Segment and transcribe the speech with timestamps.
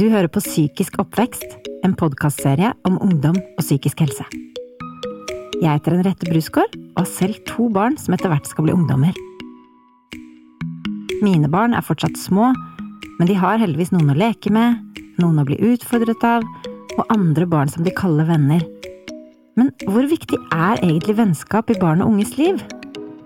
[0.00, 4.24] Du hører på Psykisk oppvekst, en podkastserie om ungdom og psykisk helse.
[5.60, 9.12] Jeg heter Henriette Brusgaard og har selv to barn som etter hvert skal bli ungdommer.
[11.20, 12.48] Mine barn er fortsatt små,
[13.18, 14.78] men de har heldigvis noen å leke med,
[15.20, 16.48] noen å bli utfordret av,
[16.96, 18.64] og andre barn som de kaller venner.
[19.60, 22.64] Men hvor viktig er egentlig vennskap i barn og unges liv?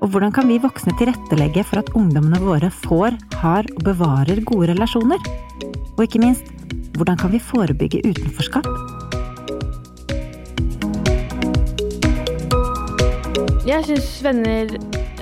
[0.03, 4.73] Og hvordan kan vi voksne tilrettelegge for at ungdommene våre får, har og bevarer gode
[4.75, 5.23] relasjoner?
[5.95, 6.51] Og ikke minst,
[6.97, 8.69] hvordan kan vi forebygge utenforskap?
[13.65, 14.75] Jeg syns venner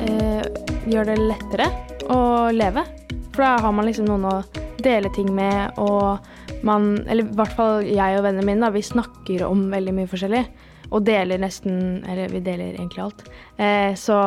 [0.03, 0.43] eh,
[0.91, 1.69] gjør det lettere
[2.11, 2.85] å leve.
[3.33, 4.35] For da har man liksom noen å
[4.83, 6.19] dele ting med, og
[6.63, 10.11] man Eller i hvert fall jeg og vennene mine, da, vi snakker om veldig mye
[10.11, 10.43] forskjellig.
[10.93, 13.25] Og deler nesten Eller vi deler egentlig alt.
[13.57, 14.19] Eh, så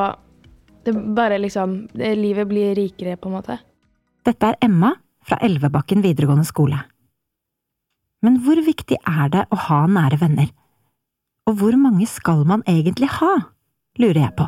[0.86, 3.60] det bare liksom det, Livet blir rikere, på en måte.
[4.26, 4.94] Dette er Emma
[5.26, 6.84] fra Elvebakken videregående skole.
[8.24, 10.52] Men hvor viktig er det å ha nære venner?
[11.50, 13.34] Og hvor mange skal man egentlig ha,
[14.02, 14.48] lurer jeg på.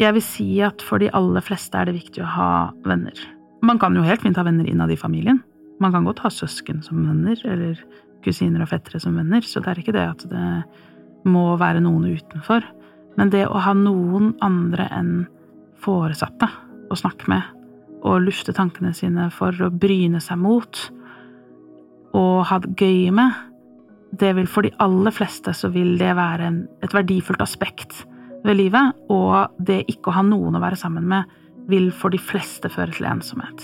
[0.00, 2.52] Jeg vil si at for de aller fleste er det viktig å ha
[2.88, 3.16] venner.
[3.62, 5.42] Man kan jo helt fint ha venner innad i familien.
[5.80, 7.78] Man kan godt ha søsken som venner, eller
[8.24, 10.46] kusiner og fettere som venner, så det er ikke det at det
[11.28, 12.64] må være noen utenfor.
[13.20, 15.14] Men det å ha noen andre enn
[15.80, 16.48] foresatte
[16.90, 17.44] å snakke med,
[18.00, 20.80] og lufte tankene sine for å bryne seg mot,
[22.16, 23.36] og ha det gøy med,
[24.20, 28.04] det vil for de aller fleste så vil det være en, et verdifullt aspekt
[28.44, 31.30] ved livet, og det ikke å ha noen å være sammen med
[31.70, 33.62] vil for de fleste føre til ensomhet.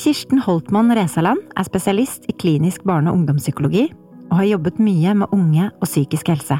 [0.00, 3.90] Kirsten Holtmann Resaland er spesialist i klinisk barne- og ungdomspsykologi
[4.30, 6.56] og har jobbet mye med unge og psykisk helse.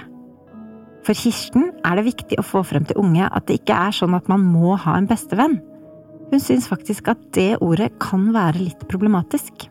[1.06, 4.16] For Kirsten er det viktig å få frem til unge at det ikke er sånn
[4.18, 5.56] at man må ha en bestevenn.
[6.30, 9.70] Hun syns faktisk at det ordet kan være litt problematisk.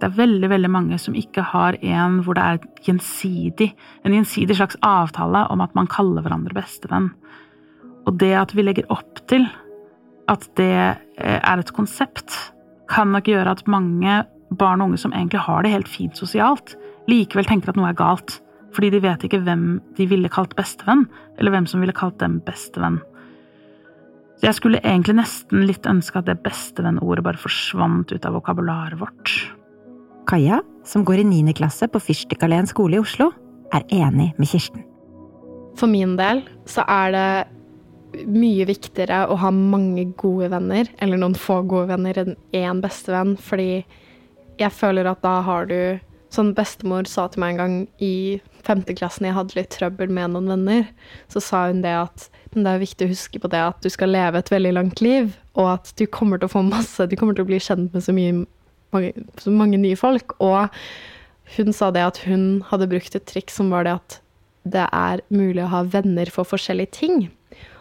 [0.00, 4.56] Det er veldig veldig mange som ikke har en hvor det er gjensidig, en gjensidig
[4.56, 7.10] slags avtale om at man kaller hverandre bestevenn.
[8.08, 9.44] Og det at vi legger opp til
[10.30, 12.32] at det eh, er et konsept,
[12.90, 14.22] kan nok gjøre at mange
[14.56, 16.74] barn og unge som egentlig har det helt fint sosialt,
[17.10, 18.40] likevel tenker at noe er galt
[18.70, 21.08] fordi de vet ikke hvem de ville kalt bestevenn,
[21.42, 23.00] eller hvem som ville kalt dem bestevenn.
[24.38, 29.00] Så jeg skulle egentlig nesten litt ønske at det bestevenn-ordet bare forsvant ut av vokabularet
[29.02, 29.32] vårt.
[30.26, 31.54] Kaja, som går i 9.
[31.58, 33.30] klasse på Fyrstikkalleen skole i Oslo,
[33.74, 34.84] er enig med Kirsten.
[35.78, 41.38] For min del så er det mye viktigere å ha mange gode venner, eller noen
[41.38, 43.84] få gode venner, enn én bestevenn, fordi
[44.60, 45.80] jeg føler at da har du
[46.30, 47.72] Sånn bestemor sa til meg en gang
[48.06, 50.84] i femteklassen jeg hadde litt trøbbel med noen venner,
[51.26, 54.12] så sa hun det at det er viktig å huske på det at du skal
[54.14, 57.34] leve et veldig langt liv, og at du kommer til å få masse Du kommer
[57.34, 58.44] til å bli kjent med så, mye,
[58.94, 60.34] mange, så mange nye folk.
[60.42, 60.70] Og
[61.56, 64.18] hun sa det at hun hadde brukt et triks som var det at
[64.70, 67.28] det er mulig å ha venner for forskjellige ting.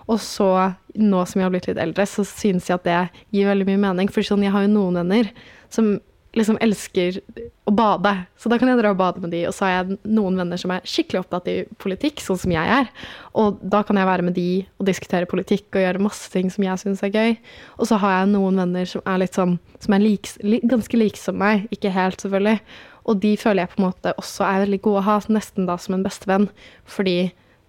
[0.09, 0.49] Og så,
[0.97, 2.99] nå som jeg har blitt litt eldre, så synes jeg at det
[3.35, 4.09] gir veldig mye mening.
[4.09, 5.29] For sånn, jeg har jo noen venner
[5.69, 5.97] som
[6.37, 7.17] liksom elsker
[7.65, 9.41] å bade, så da kan jeg dra og bade med de.
[9.49, 12.73] Og så har jeg noen venner som er skikkelig opptatt i politikk, sånn som jeg
[12.75, 12.91] er.
[13.39, 16.65] Og da kan jeg være med de og diskutere politikk og gjøre masse ting som
[16.65, 17.33] jeg syns er gøy.
[17.77, 21.21] Og så har jeg noen venner som er litt sånn som er like, ganske like
[21.21, 22.61] som meg, ikke helt selvfølgelig.
[23.09, 25.79] Og de føler jeg på en måte også er veldig gode å ha, nesten da
[25.81, 26.49] som en bestevenn.
[26.85, 27.17] Fordi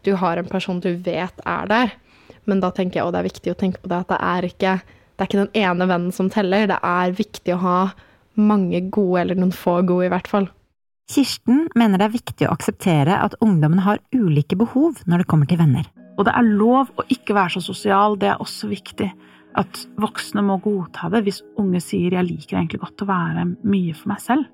[0.04, 1.96] du har en person du vet er der.
[2.48, 4.48] Men da tenker jeg, og det er viktig å tenke på det, at det er
[4.48, 4.76] ikke,
[5.16, 6.68] det er ikke den ene vennen som teller.
[6.68, 7.80] Det er viktig å ha
[8.40, 10.48] mange gode, eller noen få gode i hvert fall.
[11.10, 15.48] Kirsten mener det er viktig å akseptere at ungdommen har ulike behov når det kommer
[15.50, 15.88] til venner.
[16.18, 19.08] Og det er lov å ikke være så sosial, det er også viktig.
[19.58, 23.94] At voksne må godta det hvis unge sier 'jeg liker egentlig godt å være mye
[23.94, 24.46] for meg selv'.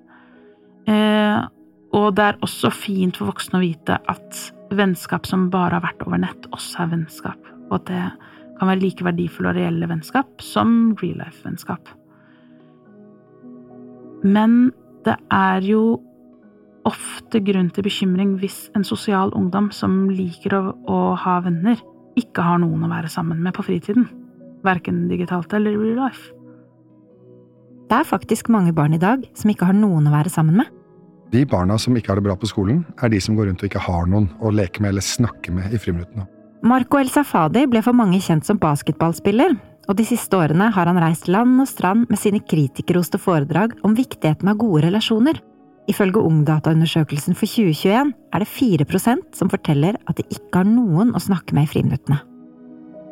[0.88, 1.48] Eh,
[1.92, 6.06] og det er også fint for voksne å vite at vennskap som bare har vært
[6.06, 7.38] over nett, også er vennskap.
[7.70, 8.12] Og at det
[8.58, 11.88] kan være like verdifulle og reelle vennskap som real life-vennskap.
[14.26, 14.70] Men
[15.06, 16.00] det er jo
[16.86, 21.78] ofte grunn til bekymring hvis en sosial ungdom som liker å, å, ha venner,
[22.18, 24.08] ikke har noen å være sammen med på fritiden.
[24.66, 26.32] Verken digitalt eller real life.
[27.86, 30.72] Det er faktisk mange barn i dag som ikke har noen å være sammen med.
[31.30, 33.68] De barna som ikke har det bra på skolen, er de som går rundt og
[33.68, 36.26] ikke har noen å leke med eller snakke med i friminuttene.
[36.66, 39.54] Marco El Safadi ble for mange kjent som basketballspiller,
[39.86, 43.94] og de siste årene har han reist land og strand med sine kritikerroste foredrag om
[43.96, 45.38] viktigheten av gode relasjoner.
[45.86, 51.22] Ifølge Ungdataundersøkelsen for 2021 er det 4% som forteller at de ikke har noen å
[51.22, 52.18] snakke med i friminuttene.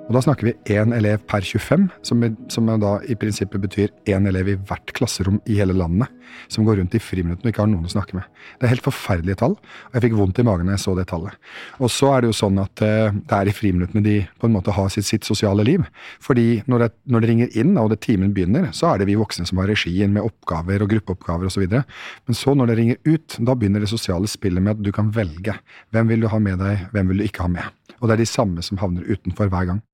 [0.05, 4.29] Og da snakker vi én elev per 25, som, som da i prinsippet betyr én
[4.29, 6.11] elev i hvert klasserom i hele landet,
[6.53, 8.27] som går rundt i friminuttene og ikke har noen å snakke med.
[8.61, 11.07] Det er helt forferdelige tall, og jeg fikk vondt i magen da jeg så det
[11.09, 11.39] tallet.
[11.81, 14.57] Og så er det jo sånn at uh, det er i friminuttene de på en
[14.59, 15.89] måte har sitt, sitt sosiale liv.
[16.25, 19.17] Fordi når det, når det, ringer inn og det timen begynner, så er det vi
[19.21, 21.65] voksne som har regien med oppgaver og gruppeoppgaver osv.
[21.65, 25.09] Men så når det ringer ut, da begynner det sosiale spillet med at du kan
[25.17, 25.57] velge.
[25.97, 27.83] Hvem vil du ha med deg, hvem vil du ikke ha med?
[28.03, 29.85] Og det er de samme som havner utenfor hver gang.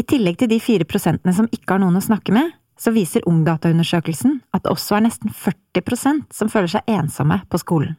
[0.00, 3.26] I tillegg til de fire prosentene som ikke har noen å snakke med, så viser
[3.28, 7.94] Ungdataundersøkelsen at det også er nesten 40 prosent som føler seg ensomme på skolen.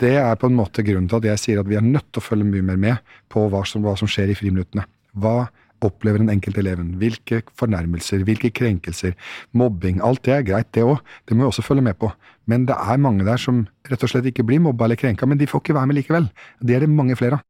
[0.00, 2.22] Det er på en måte grunnen til at jeg sier at vi er nødt til
[2.22, 4.86] å følge mye mer med på hva som, hva som skjer i friminuttene.
[5.18, 5.50] Hva
[5.84, 6.92] opplever den enkelte eleven?
[7.00, 9.16] Hvilke fornærmelser, hvilke krenkelser,
[9.56, 10.00] mobbing.
[10.04, 11.00] Alt det er greit, det òg.
[11.26, 12.12] Det må vi også følge med på.
[12.50, 15.40] Men det er mange der som rett og slett ikke blir mobba eller krenka, men
[15.40, 16.28] de får ikke være med likevel.
[16.60, 17.46] Det er det mange flere av.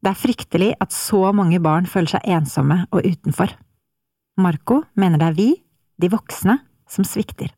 [0.00, 3.52] Det er fryktelig at så mange barn føler seg ensomme og utenfor.
[4.40, 5.48] Marco mener det er vi,
[6.00, 6.56] de voksne,
[6.88, 7.52] som svikter.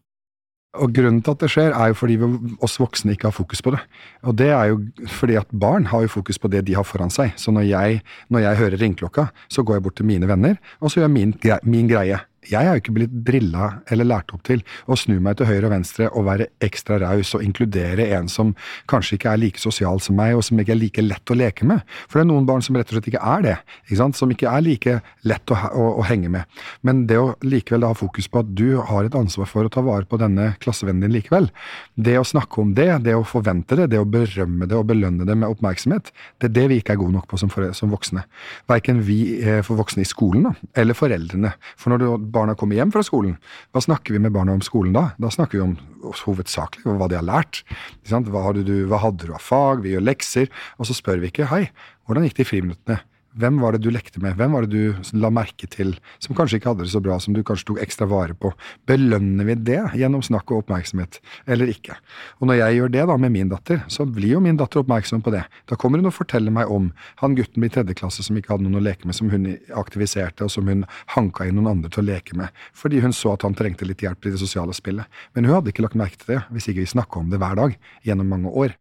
[0.80, 2.28] Og Grunnen til at det skjer, er jo fordi vi,
[2.64, 3.82] oss voksne ikke har fokus på det.
[4.24, 4.80] Og det er jo
[5.18, 7.34] fordi at barn har jo fokus på det de har foran seg.
[7.36, 8.00] Så når jeg,
[8.32, 11.16] når jeg hører ringeklokka, så går jeg bort til mine venner, og så gjør jeg
[11.18, 11.34] min,
[11.68, 15.36] min greie jeg har jo ikke blitt drilla eller lært opp til å snu meg
[15.38, 18.50] til høyre og venstre og være ekstra raus og inkludere en som
[18.90, 21.66] kanskje ikke er like sosial som meg, og som ikke er like lett å leke
[21.68, 21.84] med.
[22.08, 23.56] For det er noen barn som rett og slett ikke er det.
[23.86, 24.18] Ikke sant?
[24.18, 24.96] Som ikke er like
[25.28, 26.62] lett å, å, å, henge med.
[26.86, 29.72] Men det å likevel da ha fokus på at du har et ansvar for å
[29.72, 31.48] ta vare på denne klassevennen din likevel,
[31.94, 35.26] det å snakke om det, det å forvente det, det å berømme det og belønne
[35.28, 36.10] det med oppmerksomhet,
[36.42, 38.26] det er det vi ikke er gode nok på som, for, som voksne.
[38.70, 41.54] Verken vi eh, for voksne i skolen da, eller foreldrene.
[41.78, 43.36] For når du barna kommer hjem fra skolen,
[43.72, 45.10] hva snakker vi med barna om skolen da?
[45.20, 45.76] Da snakker vi om
[46.24, 47.62] hovedsakelig hva de har lært.
[48.08, 49.84] Hva hadde, du, hva hadde du av fag?
[49.84, 50.50] Vi gjør lekser.
[50.78, 51.66] Og så spør vi ikke hei,
[52.08, 53.00] hvordan gikk det i friminuttene?
[53.32, 54.36] Hvem var det du lekte med?
[54.36, 57.32] Hvem var det du la merke til som kanskje ikke hadde det så bra, som
[57.32, 58.50] du kanskje tok ekstra vare på?
[58.88, 61.96] Belønner vi det gjennom snakk og oppmerksomhet, eller ikke?
[62.40, 65.24] Og når jeg gjør det da med min datter, så blir jo min datter oppmerksom
[65.24, 65.46] på det.
[65.70, 66.90] Da kommer hun og forteller meg om
[67.22, 69.48] han gutten i tredje klasse som ikke hadde noen å leke med, som hun
[69.80, 70.84] aktiviserte, og som hun
[71.16, 74.04] hanka inn noen andre til å leke med, fordi hun så at han trengte litt
[74.04, 75.08] hjelp i det sosiale spillet.
[75.32, 77.56] Men hun hadde ikke lagt merke til det hvis ikke vi snakka om det hver
[77.58, 78.76] dag gjennom mange år.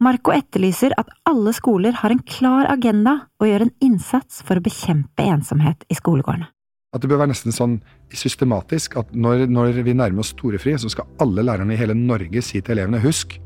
[0.00, 4.64] Marco etterlyser at alle skoler har en klar agenda og gjør en innsats for å
[4.64, 6.48] bekjempe ensomhet i skolegårdene.
[6.96, 7.76] At det bør være nesten sånn
[8.16, 12.42] systematisk at når, når vi nærmer oss storefri, så skal alle lærerne i hele Norge
[12.42, 13.36] si til elevene husk,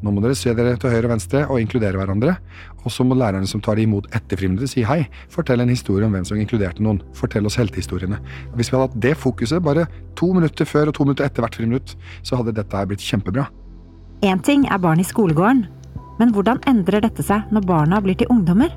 [0.00, 2.34] nå må dere se dere til høyre og venstre og inkludere hverandre.
[2.80, 5.02] Og så må lærerne som tar det imot etter friminuttet, si hei.
[5.32, 7.02] Fortell en historie om hvem som inkluderte noen.
[7.16, 8.16] Fortell oss heltehistoriene.
[8.56, 9.84] Hvis vi hadde hatt det fokuset bare
[10.18, 11.92] to minutter før og to minutter etter hvert friminutt,
[12.24, 13.50] så hadde dette her blitt kjempebra.
[14.24, 15.66] Én ting er barn i skolegården,
[16.20, 18.70] men hvordan endrer dette seg når barna blir til ungdommer?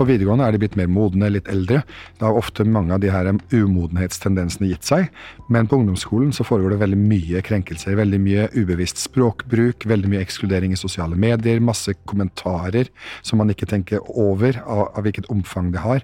[0.00, 1.82] På videregående er de blitt mer modne, litt eldre.
[2.16, 5.10] Da har ofte mange av de her umodenhetstendensene gitt seg.
[5.52, 7.98] Men på ungdomsskolen så foregår det veldig mye krenkelser.
[7.98, 12.88] Veldig mye ubevisst språkbruk, veldig mye ekskludering i sosiale medier, masse kommentarer
[13.20, 16.00] som man ikke tenker over av, av hvilket omfang det har.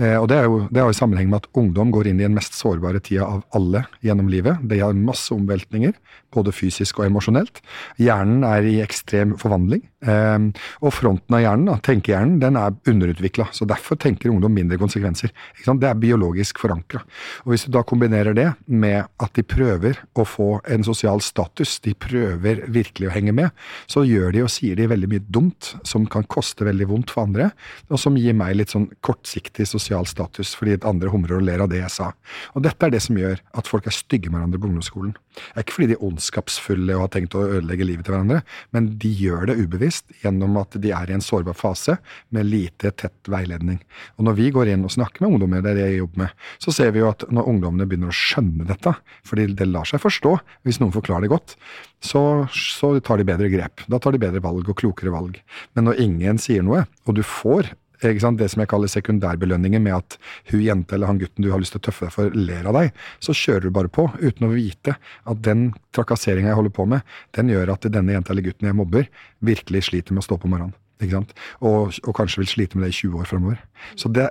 [0.00, 2.24] Eh, og det er, jo, det er jo sammenheng med at ungdom går inn i
[2.24, 4.62] den mest sårbare tida av alle gjennom livet.
[4.68, 5.92] De har masse omveltninger,
[6.32, 7.60] både fysisk og emosjonelt.
[8.00, 9.84] Hjernen er i ekstrem forvandling.
[10.00, 10.48] Eh,
[10.80, 13.50] og fronten av hjernen, tenkehjernen, den er underutvikla.
[13.52, 15.34] Så derfor tenker ungdom mindre konsekvenser.
[15.62, 17.02] Det er biologisk forankra.
[17.44, 21.76] Og hvis du da kombinerer det med at de prøver å få en sosial status,
[21.84, 23.52] de prøver virkelig å henge med,
[23.90, 27.26] så gjør de og sier de veldig mye dumt som kan koste veldig vondt for
[27.26, 27.50] andre,
[27.92, 31.62] og som gir meg litt sånn kortsiktig sosial sosial status fordi andre humrer og ler
[31.64, 32.12] av det jeg sa.
[32.54, 35.14] Og dette er det som gjør at folk er stygge med hverandre på ungdomsskolen.
[35.32, 38.42] Det er ikke fordi de er ondskapsfulle og har tenkt å ødelegge livet til hverandre,
[38.76, 41.96] men de gjør det ubevisst gjennom at de er i en sårbar fase
[42.34, 43.80] med lite tett veiledning.
[44.18, 46.42] Og når vi går inn og snakker med ungdommer, det er det jeg jobber med,
[46.62, 48.94] så ser vi jo at når ungdommene begynner å skjønne dette,
[49.28, 50.36] fordi det lar seg forstå
[50.66, 51.56] hvis noen forklarer det godt,
[52.02, 52.22] så,
[52.52, 53.84] så tar de bedre grep.
[53.90, 55.38] Da tar de bedre valg og klokere valg.
[55.76, 57.72] Men når ingen sier noe, og du får
[58.02, 60.18] det som jeg kaller sekundærbelønninger med at
[60.50, 62.78] hun jente eller han gutten du har lyst til å tøffe deg for, ler av
[62.78, 62.92] deg,
[63.22, 67.02] så kjører du bare på uten å vite at den trakasseringa jeg holder på med,
[67.36, 70.50] den gjør at denne jenta eller gutten jeg mobber, virkelig sliter med å stå på
[70.50, 70.76] morgenen.
[71.02, 73.62] Og, og, kanskje vil slite med det i 20 år framover.
[73.98, 74.28] Så det,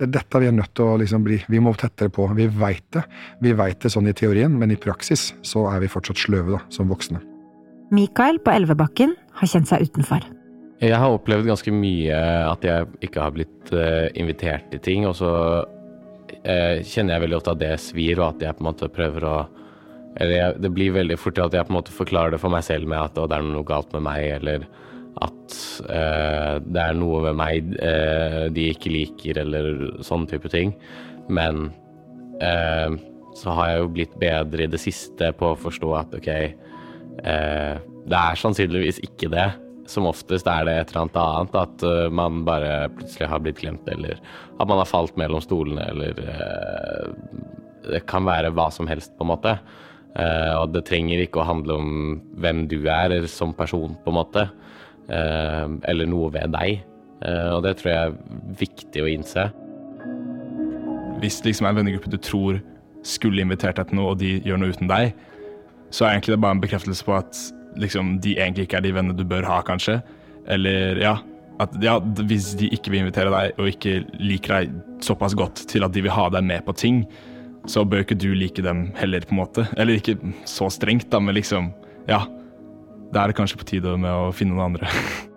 [0.00, 2.24] det, dette vi er nødt til å liksom bli Vi må tettere på.
[2.32, 3.04] Vi veit det.
[3.44, 6.62] Vi veit det sånn i teorien, men i praksis så er vi fortsatt sløve da,
[6.72, 7.20] som voksne.
[7.92, 10.24] Mikael på Elvebakken har kjent seg utenfor.
[10.84, 15.14] Jeg har opplevd ganske mye at jeg ikke har blitt uh, invitert til ting, og
[15.16, 15.30] så
[15.64, 19.28] uh, kjenner jeg veldig ofte at det svir, og at jeg på en måte prøver
[19.28, 19.36] å
[20.14, 22.62] Eller jeg, det blir veldig fort at jeg på en måte forklarer det for meg
[22.62, 24.68] selv med at det er noe galt med meg, eller
[25.24, 25.56] at
[25.88, 27.72] uh, det er noe ved meg
[28.54, 29.72] de ikke liker, eller
[30.04, 30.76] sånne type ting.
[31.28, 31.70] Men
[33.38, 36.30] så har jeg jo blitt bedre i det siste på å forstå at OK,
[37.22, 39.46] det er sannsynligvis ikke det.
[39.90, 43.60] Som oftest er det et eller annet annet, at uh, man bare plutselig har blitt
[43.60, 47.10] glemt, eller at man har falt mellom stolene, eller uh,
[47.84, 49.58] Det kan være hva som helst, på en måte.
[50.14, 51.90] Uh, og det trenger ikke å handle om
[52.40, 54.48] hvem du er som person, på en måte.
[55.04, 56.78] eller noe ved deg.
[57.52, 58.14] og det tror jeg er
[58.56, 59.42] viktig å innse.
[61.20, 62.62] Hvis det liksom er en vennegruppe du tror
[63.04, 65.12] skulle invitert deg til noe, og de gjør noe uten deg,
[65.92, 67.42] så er egentlig det bare en bekreftelse på at
[67.80, 70.00] liksom, de egentlig ikke er de vennene du bør ha, kanskje.
[70.50, 71.16] Eller ja,
[71.62, 75.86] at ja, hvis de ikke vil invitere deg og ikke liker deg såpass godt til
[75.86, 77.04] at de vil ha deg med på ting,
[77.70, 79.66] så bør ikke du like dem heller, på en måte.
[79.80, 81.72] Eller ikke så strengt, da, men liksom
[82.10, 82.24] Ja.
[83.14, 84.88] Da er det kanskje på tide med å finne noen andre.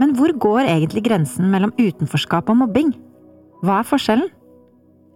[0.00, 2.94] Men hvor går egentlig grensen mellom utenforskap og mobbing?
[3.60, 4.30] Hva er forskjellen?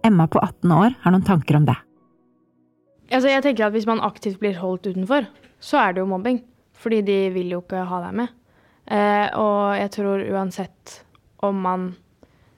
[0.05, 1.73] Emma på 18 år har noen tanker om det.
[3.15, 5.29] Altså, jeg tenker at Hvis man aktivt blir holdt utenfor,
[5.59, 6.41] så er det jo mobbing.
[6.75, 8.33] Fordi de vil jo ikke ha deg med.
[8.91, 10.99] Eh, og jeg tror uansett
[11.45, 11.95] om man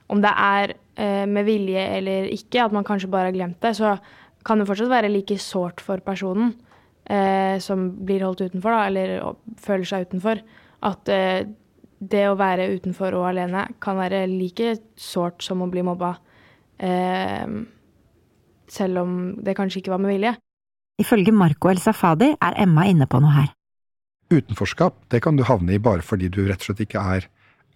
[0.10, 3.76] Om det er eh, med vilje eller ikke, at man kanskje bare har glemt det,
[3.76, 3.98] så
[4.46, 6.54] kan det fortsatt være like sårt for personen
[7.12, 10.40] eh, som blir holdt utenfor, da, eller føler seg utenfor,
[10.88, 11.44] at eh,
[12.00, 16.14] det å være utenfor og alene kan være like sårt som å bli mobba.
[16.80, 17.44] Eh,
[18.72, 20.38] selv om det kanskje ikke var med vilje.
[20.98, 23.52] Ifølge Marco El Safadi er Emma inne på noe her.
[24.34, 27.28] Utenforskap det kan du havne i bare fordi du rett og slett ikke er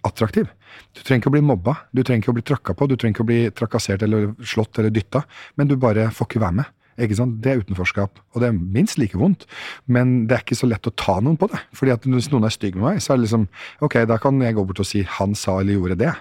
[0.08, 0.50] attraktiv.
[0.98, 3.14] Du trenger ikke å bli mobba, du trenger ikke å bli tråkka på, du trenger
[3.14, 5.22] ikke å bli trakassert eller slått eller dytta,
[5.56, 6.72] men du bare får ikke være med.
[7.00, 7.38] Ikke sant?
[7.44, 9.46] Det er utenforskap, og det er minst like vondt.
[9.88, 11.62] Men det er ikke så lett å ta noen på det.
[11.78, 13.48] Fordi at Hvis noen er stygg med meg, så er det liksom
[13.82, 16.16] ok, da kan jeg gå bort og si 'han sa eller gjorde det'.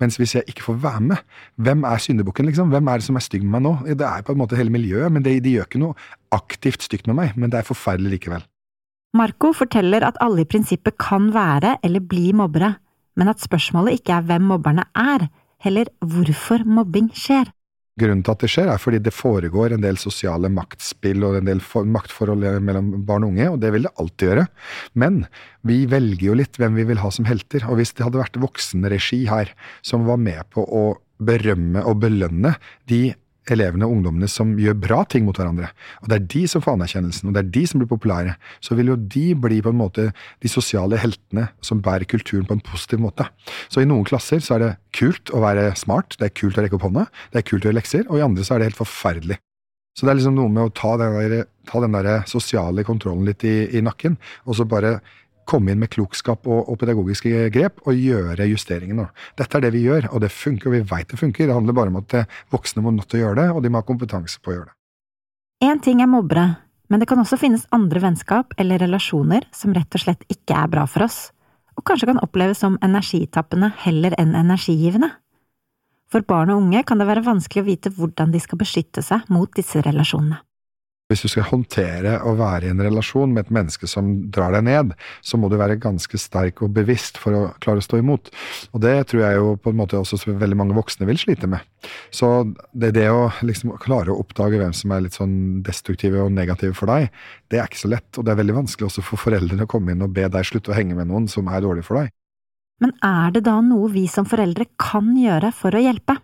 [0.00, 1.18] Mens hvis jeg ikke får være med,
[1.56, 2.70] hvem er syndebukken, liksom?
[2.70, 3.96] Hvem er det som er stygg med meg nå?
[3.96, 5.94] Det er på en måte hele miljøet, men det, de gjør ikke noe
[6.32, 7.36] aktivt stygt med meg.
[7.36, 8.42] Men det er forferdelig likevel.
[9.14, 12.76] Marco forteller at alle i prinsippet kan være eller bli mobbere,
[13.16, 15.28] men at spørsmålet ikke er hvem mobberne er,
[15.64, 17.48] heller hvorfor mobbing skjer.
[17.96, 21.48] Grunnen til at det skjer, er fordi det foregår en del sosiale maktspill og en
[21.48, 24.46] del maktforhold mellom barn og unge, og det vil det alltid gjøre.
[25.00, 25.22] Men
[25.64, 28.36] vi velger jo litt hvem vi vil ha som helter, og hvis det hadde vært
[28.42, 30.84] voksenregi her som var med på å
[31.16, 32.58] berømme og belønne
[32.92, 33.14] de
[33.54, 35.70] elevene og ungdommene som gjør bra ting mot hverandre.
[36.02, 38.36] Og det er de som får anerkjennelsen, og det er de som blir populære.
[38.64, 40.08] Så vil jo de bli på en måte
[40.42, 43.28] de sosiale heltene som bærer kulturen på en positiv måte.
[43.72, 46.64] Så i noen klasser så er det kult å være smart, det er kult å
[46.64, 48.70] rekke opp hånda, det er kult å gjøre lekser, og i andre så er det
[48.72, 49.40] helt forferdelig.
[49.96, 53.24] Så det er liksom noe med å ta den der, ta den der sosiale kontrollen
[53.28, 54.98] litt i, i nakken, og så bare
[55.46, 59.08] komme inn med klokskap og, og, pedagogiske grep og gjøre justeringene.
[59.38, 61.48] Dette er det vi gjør, og det funker, og vi veit det funker.
[61.48, 62.16] Det handler bare om at
[62.52, 64.68] voksne må nødt til å gjøre det, og de må ha kompetanse på å gjøre
[64.70, 64.76] det.
[65.66, 66.48] Én ting er mobbere,
[66.92, 70.72] men det kan også finnes andre vennskap eller relasjoner som rett og slett ikke er
[70.72, 71.30] bra for oss,
[71.76, 75.10] og kanskje kan oppleves som energitappende heller enn energigivende.
[76.12, 79.26] For barn og unge kan det være vanskelig å vite hvordan de skal beskytte seg
[79.32, 80.38] mot disse relasjonene.
[81.06, 84.64] Hvis du skal håndtere å være i en relasjon med et menneske som drar deg
[84.66, 88.32] ned, så må du være ganske sterk og bevisst for å klare å stå imot.
[88.74, 91.62] Og det tror jeg jo på en måte også veldig mange voksne vil slite med.
[92.10, 96.34] Så det, det å liksom klare å oppdage hvem som er litt sånn destruktive og
[96.34, 97.14] negative for deg,
[97.54, 98.10] det er ikke så lett.
[98.18, 100.74] Og det er veldig vanskelig også for foreldrene å komme inn og be deg slutte
[100.74, 102.10] å henge med noen som er dårlig for deg.
[102.82, 106.18] Men er det da noe vi som foreldre kan gjøre for å hjelpe?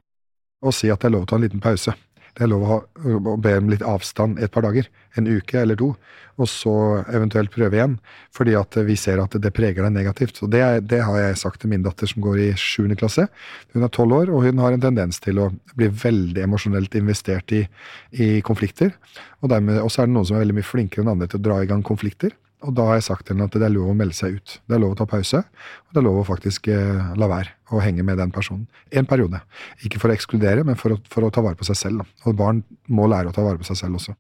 [0.62, 1.94] Å si at det er lov til å ha en liten pause.
[2.32, 4.86] Det er lov å, å be om litt avstand et par dager,
[5.20, 5.90] en uke eller to,
[6.40, 6.74] og så
[7.12, 7.98] eventuelt prøve igjen.
[8.32, 10.40] Fordi at vi ser at det preger deg negativt.
[10.44, 13.26] Og det, det har jeg sagt til min datter som går i sjuende klasse.
[13.76, 17.52] Hun er tolv år, og hun har en tendens til å bli veldig emosjonelt investert
[17.56, 17.66] i,
[18.16, 18.94] i konflikter.
[19.42, 21.60] Og så er det noen som er veldig mye flinkere enn andre til å dra
[21.60, 22.32] i gang konflikter.
[22.62, 24.54] Og da har jeg sagt til henne at det er lov å melde seg ut.
[24.68, 27.56] Det er lov å ta pause, og det er lov å faktisk eh, la være
[27.74, 28.68] å henge med den personen.
[28.94, 29.42] En periode.
[29.82, 32.02] Ikke for å ekskludere, men for å, for å ta vare på seg selv.
[32.02, 32.28] Da.
[32.30, 34.14] Og barn må lære å ta vare på seg selv også.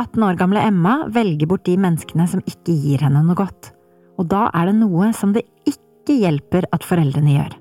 [0.00, 3.70] 18 år gamle Emma velger bort de menneskene som ikke gir henne noe godt.
[4.18, 7.54] Og da er det noe som det ikke hjelper at foreldrene gjør.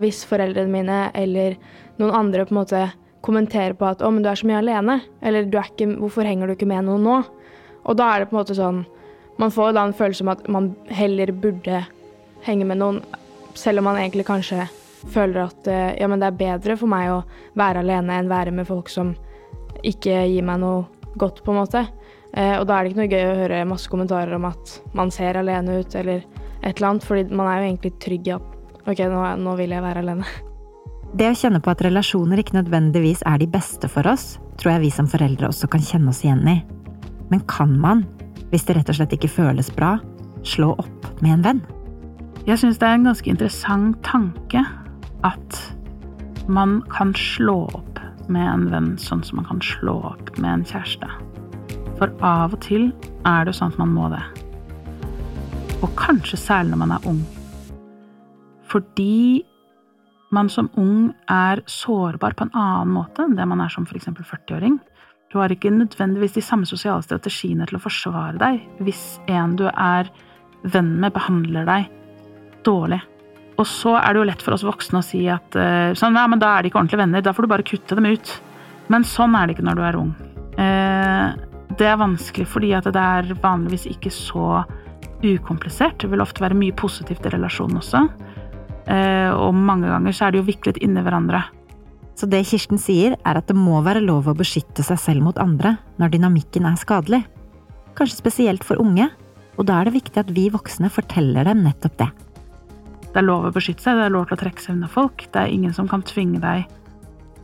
[0.00, 1.56] Hvis foreldrene mine eller
[2.00, 2.84] noen andre på en måte
[3.26, 6.54] kommenterer på at 'å, men du er så mye alene', eller ikke, 'hvorfor henger du
[6.54, 7.24] ikke med noen nå'?
[7.86, 8.86] Og da er det på en måte sånn
[9.36, 11.84] man får da en følelse om at man heller burde
[12.46, 13.02] henge med noen,
[13.56, 14.66] selv om man egentlig kanskje
[15.12, 17.22] føler at eh, ja, men det er bedre for meg å
[17.58, 19.14] være alene enn være med folk som
[19.86, 21.84] ikke gir meg noe godt, på en måte.
[22.32, 25.12] Eh, og da er det ikke noe gøy å høre masse kommentarer om at man
[25.14, 26.24] ser alene ut, eller
[26.62, 28.52] et eller annet, fordi man er jo egentlig trygg i at
[28.86, 30.26] OK, nå, nå vil jeg være alene.
[31.16, 34.84] Det å kjenne på at relasjoner ikke nødvendigvis er de beste for oss, tror jeg
[34.84, 36.58] vi som foreldre også kan kjenne oss igjen i.
[37.30, 38.04] Men kan man,
[38.50, 39.96] hvis det rett og slett ikke føles bra,
[40.46, 41.62] slå opp med en venn?
[42.46, 44.62] Jeg syns det er en ganske interessant tanke
[45.26, 45.62] at
[46.46, 48.00] man kan slå opp
[48.30, 51.08] med en venn sånn som man kan slå opp med en kjæreste.
[51.98, 52.90] For av og til
[53.26, 54.22] er det sånn at man må det.
[55.82, 57.22] Og kanskje særlig når man er ung.
[58.66, 59.44] Fordi
[60.34, 64.10] man som ung er sårbar på en annen måte enn det man er som f.eks.
[64.10, 64.78] 40-åring.
[65.36, 69.66] Du har ikke nødvendigvis de samme sosiale strategiene til å forsvare deg hvis en du
[69.68, 70.08] er
[70.64, 71.90] venn med, behandler deg
[72.64, 73.02] dårlig.
[73.60, 76.24] Og så er det jo lett for oss voksne å si at uh, sånn, ja,
[76.24, 78.32] men da er de ikke ordentlige venner, da får du bare kutte dem ut.
[78.88, 80.14] Men sånn er det ikke når du er ung.
[80.56, 81.36] Uh,
[81.76, 84.62] det er vanskelig fordi at det er vanligvis ikke så
[85.20, 85.98] ukomplisert.
[86.00, 88.06] Det vil ofte være mye positivt i relasjonen også.
[88.88, 91.44] Uh, og mange ganger så er de jo viklet inni hverandre.
[92.16, 95.40] Så det Kirsten sier, er at det må være lov å beskytte seg selv mot
[95.40, 97.22] andre når dynamikken er skadelig.
[97.96, 99.10] Kanskje spesielt for unge,
[99.56, 102.08] og da er det viktig at vi voksne forteller dem nettopp det.
[103.04, 105.26] Det er lov å beskytte seg, det er lov til å trekke seg unna folk.
[105.32, 106.66] Det er ingen som kan tvinge deg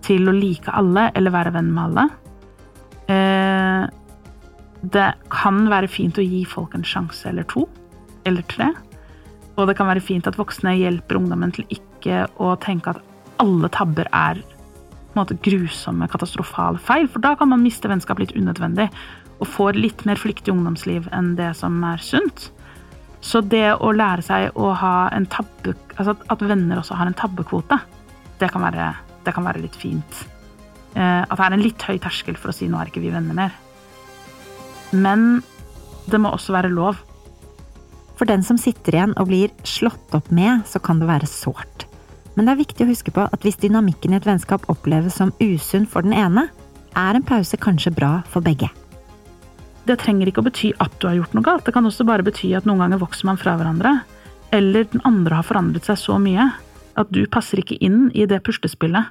[0.05, 2.07] til å like alle eller være venn med alle.
[3.12, 3.85] Eh,
[4.93, 7.67] det kan være fint å gi folk en sjanse eller to,
[8.29, 8.73] eller tre.
[9.57, 13.00] Og det kan være fint at voksne hjelper ungdommen til ikke å tenke at
[13.43, 14.41] alle tabber er
[15.19, 18.88] måte, grusomme, katastrofale feil, for da kan man miste vennskap litt unødvendig
[19.42, 22.50] og får litt mer flyktig ungdomsliv enn det som er sunt.
[23.23, 25.76] Så det å lære seg å ha en tabbe...
[25.97, 27.78] Altså at venner også har en tabbekvote,
[28.40, 28.88] det kan være,
[29.26, 30.25] det kan være litt fint.
[30.95, 33.14] Eh, at det er en litt høy terskel for å si 'nå er ikke vi
[33.14, 33.54] venner mer'.
[34.92, 35.42] Men
[36.11, 36.99] det må også være lov.
[38.19, 41.87] For den som sitter igjen og blir slått opp med, så kan det være sårt.
[42.37, 45.35] Men det er viktig å huske på at hvis dynamikken i et vennskap oppleves som
[45.43, 46.49] usunn for den ene,
[46.97, 48.69] er en pause kanskje bra for begge.
[49.89, 52.25] Det trenger ikke å bety at du har gjort noe galt, det kan også bare
[52.25, 53.97] bety at noen ganger vokser man fra hverandre.
[54.54, 56.50] Eller den andre har forandret seg så mye
[57.00, 59.11] at du passer ikke inn i det puslespillet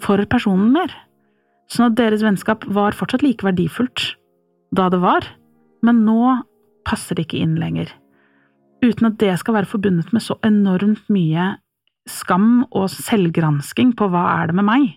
[0.00, 0.92] for personen mer.
[1.70, 4.14] Sånn at deres vennskap var fortsatt like verdifullt
[4.76, 5.26] da det var,
[5.82, 6.36] men nå
[6.86, 7.90] passer det ikke inn lenger.
[8.84, 11.54] Uten at det skal være forbundet med så enormt mye
[12.08, 14.88] skam og selvgransking på hva er det med meg.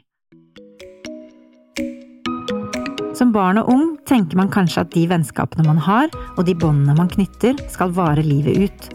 [3.13, 6.95] Som barn og ung tenker man kanskje at de vennskapene man har, og de båndene
[6.97, 8.87] man knytter, skal vare livet ut.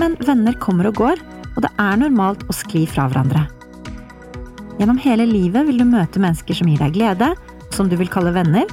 [0.00, 1.20] Men venner kommer og går,
[1.56, 3.44] og det er normalt å skli fra hverandre.
[4.80, 7.34] Gjennom hele livet vil du møte mennesker som gir deg glede,
[7.76, 8.70] som du vil kalle venner,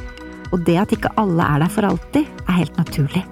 [0.54, 3.26] og det at ikke alle er der for alltid, er helt naturlig.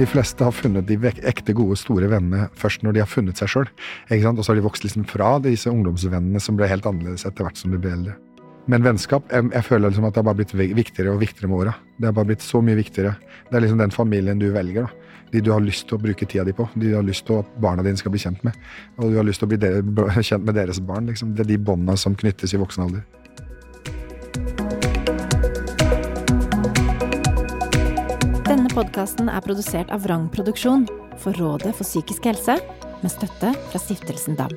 [0.00, 0.96] De fleste har funnet de
[1.28, 3.66] ekte gode, store vennene først når de har funnet seg sjøl.
[4.08, 7.60] Og så har de vokst liksom fra disse ungdomsvennene som ble helt annerledes etter hvert
[7.60, 8.14] som de ble eldre.
[8.70, 11.66] Men vennskap jeg, jeg føler liksom at det har bare blitt viktigere og viktigere med
[11.66, 11.76] åra.
[11.98, 13.12] Det har bare blitt så mye viktigere.
[13.50, 14.88] Det er liksom den familien du velger.
[14.88, 15.20] da.
[15.34, 16.64] De du har lyst til å bruke tida di på.
[16.74, 18.56] De du har lyst til at barna dine skal bli kjent med.
[18.96, 19.84] Og du har lyst til å bli dere,
[20.30, 21.12] kjent med deres barn.
[21.12, 21.36] Liksom.
[21.36, 23.04] Det er de bånda som knyttes i voksen alder.
[28.70, 30.84] Denne podkasten er produsert av Vrang Produksjon
[31.18, 32.54] for Rådet for psykisk helse,
[33.02, 34.54] med støtte fra Stiftelsen DAM.